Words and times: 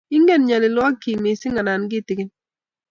Ingen 0.17 0.41
nyalillwogik 0.47 0.99
chik 1.03 1.17
missing' 1.23 1.59
anan 1.61 1.81
kitikin? 1.91 2.29